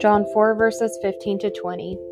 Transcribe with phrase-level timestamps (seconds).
[0.00, 2.11] John 4 verses 15 to 20.